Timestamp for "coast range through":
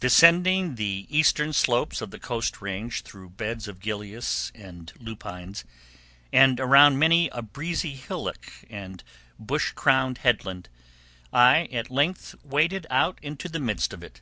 2.18-3.30